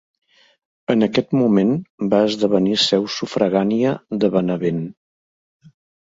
[0.91, 1.73] En aquest moment
[2.13, 3.91] va esdevenir seu sufragània
[4.25, 4.81] de Benevent.